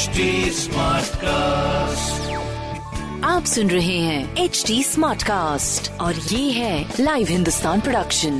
[0.00, 0.20] HD
[1.14, 2.30] cast
[3.24, 8.38] आप सुन रहे हैं एच डी स्मार्ट कास्ट और ये है लाइव हिंदुस्तान प्रोडक्शन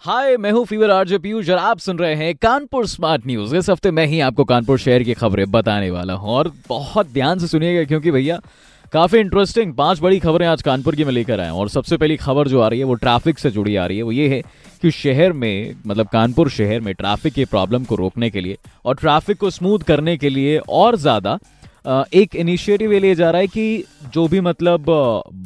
[0.00, 3.70] हाय मैं हूँ फीवर आरजे पीयूष और आप सुन रहे हैं कानपुर स्मार्ट न्यूज़ इस
[3.70, 7.46] हफ़्ते मैं ही आपको कानपुर शहर की खबरें बताने वाला हूँ और बहुत ध्यान से
[7.46, 8.40] सुनिएगा क्योंकि भैया
[8.92, 12.48] काफ़ी इंटरेस्टिंग पाँच बड़ी खबरें आज कानपुर की मैं लेकर आए और सबसे पहली खबर
[12.48, 14.40] जो आ रही है, वो ट्रैफ़िक से जुड़ी आ रही है, वो ये है
[14.82, 18.94] कि शहर में मतलब कानपुर शहर में ट्रैफ़िक की प्रॉब्लम को रोकने के लिए और
[18.94, 21.38] ट्रैफ़िक को स्मूथ करने के लिए और ज़्यादा
[22.14, 24.84] एक इनिशिएटिव ये लिया जा रहा है कि जो भी मतलब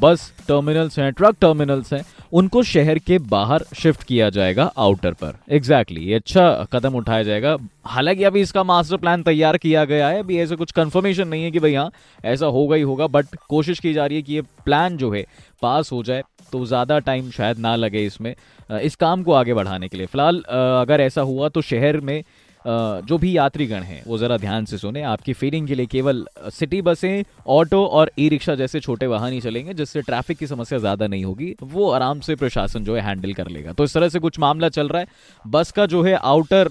[0.02, 2.02] बस टर्मिनल्स हैं ट्रक टर्मिनल्स हैं
[2.32, 7.56] उनको शहर के बाहर शिफ्ट किया जाएगा आउटर पर। एग्जैक्टली exactly, अच्छा कदम उठाया जाएगा।
[7.86, 11.50] हालाँकि अभी इसका मास्टर प्लान तैयार किया गया है अभी ऐसे कुछ कंफर्मेशन नहीं है
[11.50, 11.90] कि भाई हाँ
[12.24, 15.24] ऐसा होगा ही होगा बट कोशिश की जा रही है कि ये प्लान जो है
[15.62, 18.34] पास हो जाए तो ज़्यादा टाइम शायद ना लगे इसमें
[18.72, 22.22] इस काम को आगे बढ़ाने के लिए। फ़िलहाल अगर ऐसा हुआ तो शहर में
[22.64, 26.80] जो भी यात्रीगण हैं, वो ज़रा ध्यान से सुने। आपकी फीडिंग के लिए केवल सिटी
[26.82, 31.06] बसें ऑटो और ई रिक्शा जैसे छोटे वाहन ही चलेंगे, जिससे ट्रैफ़िक की समस्या ज़्यादा
[31.06, 34.18] नहीं होगी। वो आराम से प्रशासन जो है हैंडल कर लेगा। तो इस तरह से
[34.18, 35.06] कुछ मामला चल रहा है।
[35.44, 36.68] बस का जो है आउटर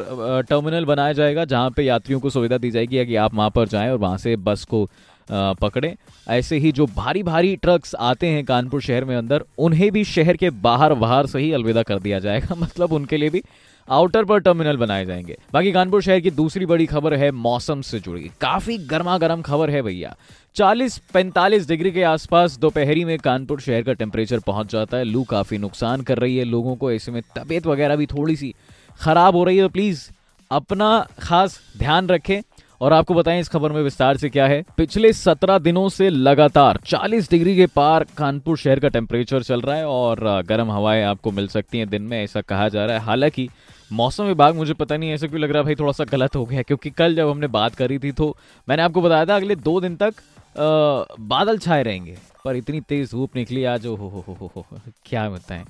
[0.49, 3.91] टर्मिनल बनाया जाएगा, जहाँ पे यात्रियों को सुविधा दी जाएगी कि आप वहाँ पर जाएँ
[3.91, 4.87] और वहाँ से बस को
[5.31, 5.95] पकड़ें।
[6.27, 10.37] ऐसे ही जो भारी भारी ट्रक्स आते हैं कानपुर शहर में अंदर, उन्हें भी शहर
[10.37, 13.43] के बाहर बाहर से ही अलविदा कर दिया जाएगा। मतलब उनके लिए भी
[13.89, 17.99] आउटर पर टर्मिनल बनाए जाएँगे। बाकी कानपुर शहर की दूसरी बड़ी खबर है मौसम से
[17.99, 20.15] जुड़ी। काफ़ी गर्मा गर्म खबर है भैया।
[20.55, 25.57] 40-45 डिग्री के आसपास दोपहरी में कानपुर शहर का टेम्परेचर पहुँच जाता है। लू काफ़ी
[25.57, 28.55] नुकसान कर रही है लोगों को। ऐसे में तबीयत वगैरह भी थोड़ी सी
[29.01, 30.09] खराब हो रही है। तो प्लीज़
[30.51, 32.41] अपना खास ध्यान रखें।
[32.81, 36.79] और आपको बताएँ इस खबर में विस्तार से क्या है। पिछले 17 दिनों से लगातार
[36.85, 41.31] 40 डिग्री के पार कानपुर शहर का टेम्परेचर चल रहा है और गर्म हवाएँ आपको
[41.31, 43.47] मिल सकती हैं दिन में ऐसा कहा जा रहा है। हालाँकि
[43.91, 46.45] मौसम विभाग मुझे पता नहीं ऐसा क्यों लग रहा है भाई थोड़ा सा गलत हो
[46.45, 48.35] गया क्योंकि कल जब हमने बात करी थी तो
[48.67, 50.13] मैंने आपको बताया था अगले दो दिन तक
[50.49, 54.79] अ, बादल छाए रहेंगे पर इतनी तेज धूप निकली आज ओ हो हो हो हो
[55.05, 55.63] क्या बताएँ।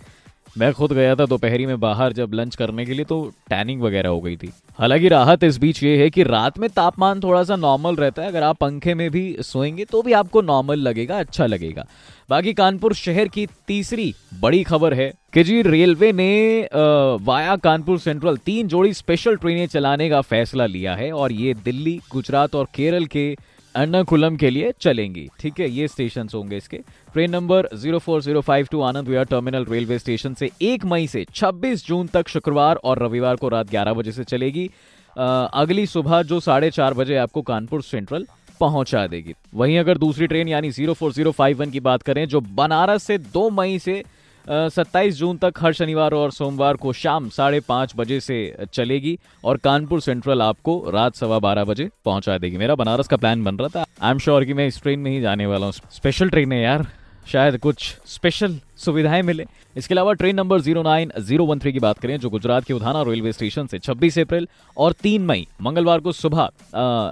[0.57, 4.09] मैं खुद गया था दोपहरी में बाहर जब लंच करने के लिए तो टैनिंग वगैरह
[4.09, 7.55] हो गई थी। हालाँकि राहत इस बीच ये है कि रात में तापमान थोड़ा सा
[7.55, 11.45] नॉर्मल रहता है। अगर आप पंखे में भी सोएँगे तो भी आपको नॉर्मल लगेगा अच्छा
[11.45, 11.85] लगेगा।
[12.29, 16.69] बाकी कानपुर शहर की तीसरी बड़ी खबर है कि जी, रेलवे ने
[17.21, 21.99] वाया कानपुर सेंट्रल तीन जोड़ी स्पेशल ट्रेनें चलाने का फैसला लिया है और ये दिल्ली,
[22.11, 23.35] गुजरात और केरल के
[23.75, 26.77] एर्नाकुलम के लिए चलेंगी। ठीक है, ये स्टेशन होंगे इसके।
[27.13, 32.27] Train number 04052 Anand Vihar terminal railway station से 1 मई से 26 जून तक
[32.27, 34.69] शुक्रवार और रविवार को रात 11 बजे से चलेगी।
[35.15, 38.25] अगली सुबह जो साढ़े चार बजे आपको कानपुर सेंट्रल
[38.59, 43.49] पहुँचा देगी। वहीं अगर दूसरी ट्रेन यानी 04051 की बात करें, जो बनारस से 2
[43.51, 44.03] मई से
[44.47, 48.37] सत्ताईस जून तक हर शनिवार और सोमवार को शाम साढ़े पाँच बजे से
[48.73, 53.43] चलेगी और कानपुर सेंट्रल आपको रात सवा बारह बजे पहुँचा देगी। मेरा बनारस का प्लान
[53.43, 55.73] बन रहा था। आई एम श्योर कि मैं इस ट्रेन में ही जाने वाला हूँ।
[55.73, 56.87] स्पेशल ट्रेन है यार।
[57.27, 59.45] शायद कुछ स्पेशल सुविधाएँ मिले।
[59.77, 62.73] इसके अलावा train number zero nine zero one three की बात करें, जो गुजरात के
[62.73, 64.47] उधाना रेलवे स्टेशन से 26 अप्रैल
[64.77, 66.49] और 3 मई, मंगलवार को सुबह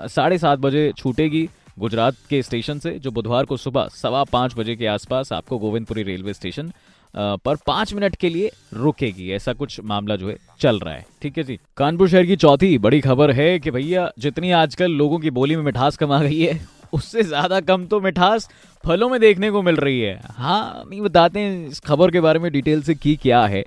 [0.08, 1.48] साढ़े सात बजे छूटेगी
[1.80, 6.04] गुजरात के स्टेशन से, जो बुधवार को सुबह सवा पाँच बजे के आसपास आपको गोविंदपुरी
[6.04, 6.72] रेलवे स्टेशन
[7.14, 11.38] पर पाँच मिनट के लिए रुकेगी। ऐसा कुछ मामला जो है, चल रहा है। ठीक
[11.38, 15.30] है जी। कानपुर शहर की चौथी बड़ी खबर है कि भैया, जितनी आजकल लोगों की
[15.32, 16.60] बोली में मिठास कम आ गई है,
[16.94, 18.50] उससे ज़्यादा कम तो मिठास
[18.84, 22.40] फलों में देखने को मिल रही है। हाँ नहीं बताते हैं इस खबर के बारे
[22.40, 23.64] में डिटेल से की क्या है।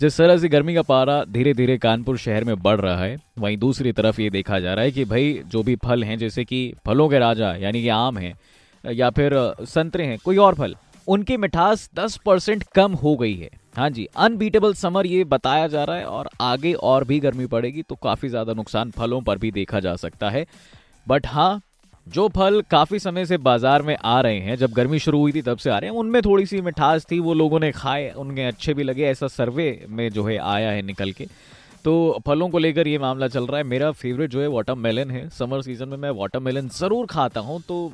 [0.00, 3.56] जिस तरह से गर्मी का पारा धीरे धीरे कानपुर शहर में बढ़ रहा है, वहीं
[3.56, 6.72] दूसरी तरफ़ ये देखा जा रहा है कि भाई, जो भी फल हैं, जैसे कि
[6.86, 8.34] फलों के राजा, यानी कि आम हैं,
[8.84, 9.32] या फिर
[9.62, 10.74] संतरे हैं, कोई और फल
[11.08, 15.84] उनकी मिठास 10 परसेंट कम हो गई है। हाँ जी अनबीटेबल समर ये बताया जा
[15.84, 19.50] रहा है और आगे और भी गर्मी पड़ेगी तो काफ़ी ज़्यादा नुकसान फलों पर भी
[19.50, 20.46] देखा जा सकता है।
[21.06, 21.60] बट हाँ
[22.06, 25.42] जो फल काफ़ी समय से बाज़ार में आ रहे हैं, जब गर्मी शुरू हुई थी
[25.42, 28.42] तब से आ रहे हैं, उनमें थोड़ी सी मिठास थी, वो लोगों ने खाए, उनके
[28.42, 31.26] अच्छे भी लगे, ऐसा सर्वे में जो है आया है निकल के।
[31.84, 31.92] तो
[32.26, 35.28] फलों को लेकर ये मामला चल रहा है। मेरा फेवरेट जो है वाटर मेलन है।
[35.30, 37.92] समर सीज़न में मैं वाटर मेलन ज़रूर खाता हूँ तो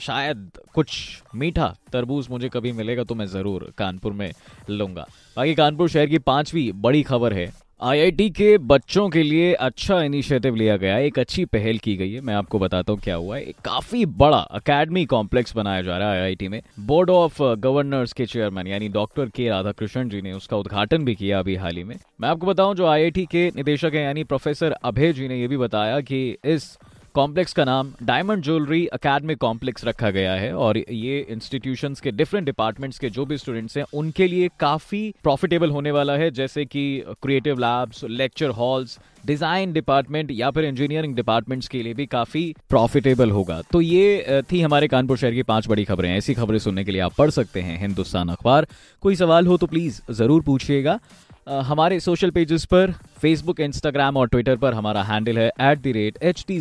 [0.00, 4.30] शायद कुछ मीठा तरबूज मुझे कभी मिलेगा तो मैं ज़रूर कानपुर में
[4.70, 5.06] लूँगा।
[5.36, 10.54] बाकी कानपुर शहर की पांचवी बड़ी खबर है। आईआईटी के बच्चों के लिए अच्छा इनिशिएटिव
[10.54, 13.36] लिया गया है, एक अच्छी पहल की गई है, मैं आपको बताता हूँ क्या हुआ
[13.36, 18.12] है। एक काफ़ी बड़ा अकेडमी कॉम्प्लेक्स बनाया जा रहा है आईआईटी में। बोर्ड ऑफ़ गवर्नर्स
[18.12, 21.84] के चेयरमैन यानी डॉक्टर के राधाकृष्णन जी ने उसका उद्घाटन भी किया अभी हाल ही
[21.84, 25.48] में। मैं आपको बताऊँ, जो आईआईटी के निदेशक है, यानी प्रोफेसर अभय जी ने यह
[25.48, 26.76] भी बताया कि इस
[27.14, 32.46] कॉम्प्लेक्स का नाम डायमंड ज्वेलरी अकेडमिक कॉम्प्लेक्स रखा गया है और ये इंस्टीट्यूशन के डिफरेंट
[32.46, 37.02] डिपार्टमेंट्स के जो भी स्टूडेंट्स हैं, उनके लिए काफ़ी प्रॉफिटेबल होने वाला है, जैसे कि
[37.22, 43.30] creative labs, lecture halls, design department या फिर इंजीनियरिंग डिपार्टमेंट्स के लिए भी काफ़ी प्रॉफिटेबल
[43.30, 46.92] होगा। तो ये थी हमारे कानपुर शहर की पाँच बड़ी खबरें ऐसी खबरें सुनने के
[46.92, 48.66] लिए आप पढ़ सकते हैं हिंदुस्तान अखबार।
[49.02, 50.98] कोई सवाल हो तो प्लीज़ ज़रूर पूछिएगा।
[51.48, 52.92] हमारे सोशल पेजेस पर
[53.22, 56.60] फेसबुक इंस्टाग्राम और ट्विटर पर हमारा हैंडल है at the rate H T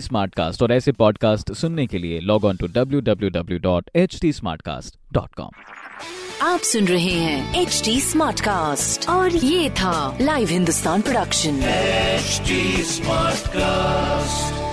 [0.63, 4.31] और ऐसे पॉडकास्ट सुनने के लिए log on to W W W dot H T
[5.13, 5.50] dot com
[6.42, 11.60] आप सुन रहे हैं एच टी स्मार्ट कास्ट और ये था live Hindustan production
[12.84, 14.67] smart Smartcast.